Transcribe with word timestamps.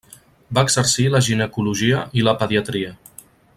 Va 0.57 0.63
exercir 0.67 1.05
la 1.15 1.21
ginecologia 1.27 2.01
i 2.21 2.27
la 2.29 2.37
pediatria. 2.43 2.99